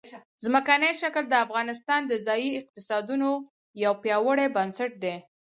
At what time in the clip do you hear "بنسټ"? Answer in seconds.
4.55-4.91